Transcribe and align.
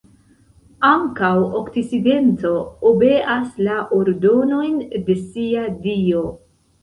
Ankaŭ 0.91 1.33
okcidento 1.59 2.53
obeas 2.91 3.59
la 3.67 3.77
ordonojn 3.99 4.75
de 5.11 5.17
sia 5.21 5.69
dio. 5.87 6.25